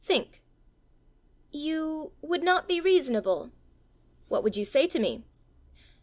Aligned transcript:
Think." 0.03 0.41
"You 1.51 2.11
would 2.23 2.41
not 2.41 2.67
be 2.67 2.81
reasonable." 2.81 3.51
"What 4.29 4.43
would 4.43 4.57
you 4.57 4.65
say 4.65 4.87
to 4.87 4.97
me?" 4.99 5.25